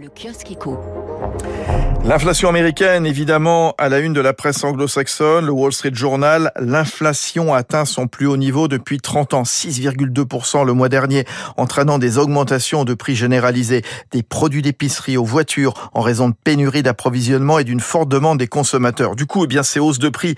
[0.00, 0.54] Le kiosque.
[2.04, 7.52] L'inflation américaine, évidemment, à la une de la presse anglo-saxonne, le Wall Street Journal, l'inflation
[7.52, 11.24] atteint son plus haut niveau depuis 30 ans, 6,2% le mois dernier,
[11.56, 13.82] entraînant des augmentations de prix généralisés,
[14.12, 18.46] des produits d'épicerie aux voitures, en raison de pénurie d'approvisionnement et d'une forte demande des
[18.46, 19.16] consommateurs.
[19.16, 20.36] Du coup, eh bien, ces hausses de prix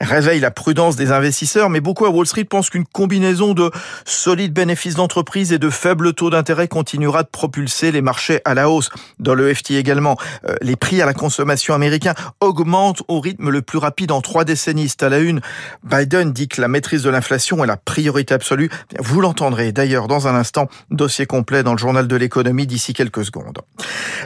[0.00, 3.70] réveillent la prudence des investisseurs, mais beaucoup à Wall Street pensent qu'une combinaison de
[4.06, 8.70] solides bénéfices d'entreprise et de faibles taux d'intérêt continuera de propulser les marchés à la
[8.70, 8.90] hausse.
[9.18, 10.16] Dans le FT également,
[10.48, 14.44] euh, les prix à la consommation américain augmentent au rythme le plus rapide en trois
[14.44, 14.92] décennies.
[15.00, 15.40] à la une.
[15.84, 18.70] Biden dit que la maîtrise de l'inflation est la priorité absolue.
[18.98, 20.68] Vous l'entendrez d'ailleurs dans un instant.
[20.90, 23.58] Dossier complet dans le journal de l'économie d'ici quelques secondes.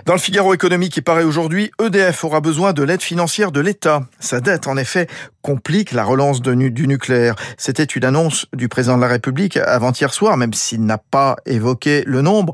[0.04, 4.02] Dans le Figaro économique qui paraît aujourd'hui, EDF aura besoin de l'aide financière de l'État.
[4.20, 5.08] Sa dette, en effet,
[5.42, 7.36] complique la relance du nucléaire.
[7.56, 12.02] C'était une annonce du président de la République avant-hier soir, même s'il n'a pas évoqué
[12.06, 12.52] le nombre.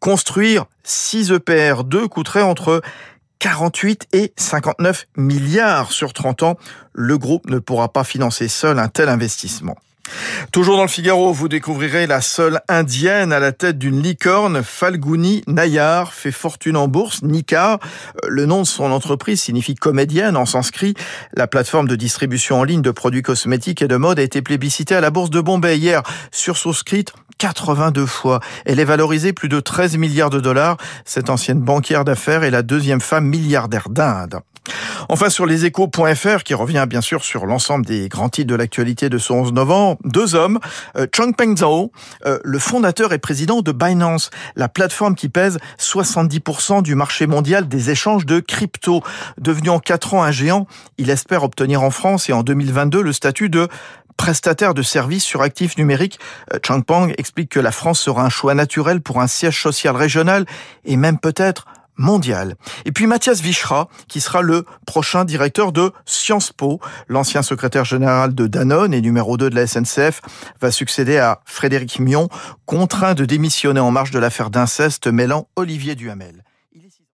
[0.00, 2.80] Construire 6 EPR2 coûterait entre
[3.38, 6.56] 48 et 59 milliards sur 30 ans.
[6.94, 9.76] Le groupe ne pourra pas financer seul un tel investissement.
[10.52, 15.44] Toujours dans le Figaro, vous découvrirez la seule indienne à la tête d'une licorne, Falguni
[15.46, 17.78] Nayar, fait fortune en bourse, Nika.
[18.26, 20.94] Le nom de son entreprise signifie comédienne en sanskrit.
[21.34, 24.94] La plateforme de distribution en ligne de produits cosmétiques et de mode a été plébiscitée
[24.94, 28.40] à la bourse de Bombay hier, sursouscrite 82 fois.
[28.66, 30.76] Elle est valorisée plus de 13 milliards de dollars.
[31.06, 34.40] Cette ancienne banquière d'affaires est la deuxième femme milliardaire d'Inde.
[35.08, 39.16] Enfin, sur leséchos.fr, qui revient bien sûr sur l'ensemble des grands titres de l'actualité de
[39.16, 40.60] ce 11 novembre, deux hommes,
[40.96, 41.90] euh, Changpeng Zhao,
[42.26, 47.68] euh, le fondateur et président de Binance, la plateforme qui pèse 70% du marché mondial
[47.68, 49.02] des échanges de crypto.
[49.38, 50.66] Devenu en quatre ans un géant,
[50.98, 53.68] il espère obtenir en France et en 2022 le statut de
[54.20, 56.20] prestataire de services sur actifs numériques.
[56.52, 60.44] Euh, Changpeng explique que la France sera un choix naturel pour un siège social régional
[60.84, 61.64] et même peut-être
[61.96, 62.56] mondial.
[62.84, 66.80] Et puis Mathias Vichra, qui sera le prochain directeur de Sciences Po.
[67.08, 70.20] L'ancien secrétaire général de Danone et numéro 2 de la SNCF
[70.60, 72.28] va succéder à Frédéric Mion,
[72.66, 76.44] contraint de démissionner en marge de l'affaire d'inceste mêlant Olivier Duhamel.